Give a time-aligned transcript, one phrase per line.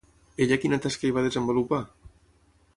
[0.45, 1.83] Ella quina tasca hi va desenvolupar?